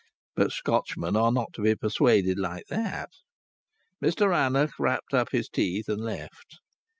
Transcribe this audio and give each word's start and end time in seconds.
But 0.35 0.51
Scotchmen 0.51 1.15
are 1.15 1.31
not 1.31 1.53
to 1.53 1.61
be 1.61 1.75
persuaded 1.75 2.39
like 2.39 2.65
that. 2.69 3.11
Mr 4.03 4.31
Rannoch 4.31 4.79
wrapped 4.79 5.13
up 5.13 5.29
his 5.31 5.47
teeth 5.47 5.87
and 5.87 6.01
left. 6.03 6.57